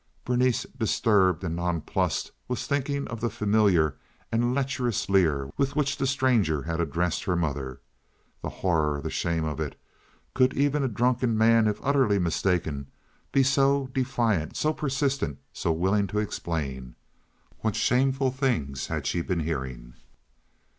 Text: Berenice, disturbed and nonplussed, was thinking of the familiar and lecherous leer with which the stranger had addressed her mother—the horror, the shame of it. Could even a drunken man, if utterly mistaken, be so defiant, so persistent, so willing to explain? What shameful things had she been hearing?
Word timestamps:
Berenice, 0.25 0.65
disturbed 0.75 1.43
and 1.43 1.55
nonplussed, 1.55 2.31
was 2.47 2.65
thinking 2.65 3.07
of 3.09 3.21
the 3.21 3.29
familiar 3.29 3.97
and 4.31 4.55
lecherous 4.55 5.07
leer 5.11 5.51
with 5.57 5.75
which 5.75 5.97
the 5.97 6.07
stranger 6.07 6.63
had 6.63 6.81
addressed 6.81 7.25
her 7.25 7.35
mother—the 7.35 8.49
horror, 8.49 8.99
the 8.99 9.11
shame 9.11 9.45
of 9.45 9.59
it. 9.59 9.79
Could 10.33 10.55
even 10.55 10.81
a 10.83 10.87
drunken 10.87 11.37
man, 11.37 11.67
if 11.67 11.79
utterly 11.83 12.17
mistaken, 12.17 12.87
be 13.31 13.43
so 13.43 13.91
defiant, 13.93 14.57
so 14.57 14.73
persistent, 14.73 15.37
so 15.53 15.71
willing 15.71 16.07
to 16.07 16.17
explain? 16.17 16.95
What 17.59 17.75
shameful 17.75 18.31
things 18.31 18.87
had 18.87 19.05
she 19.05 19.21
been 19.21 19.41
hearing? 19.41 19.93